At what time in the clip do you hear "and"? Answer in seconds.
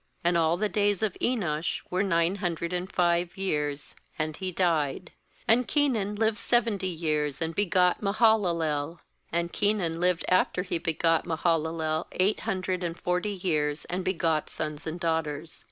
0.23-0.35, 2.73-2.91, 4.17-4.35, 7.39-7.53, 12.83-12.99, 13.91-14.03, 14.87-14.99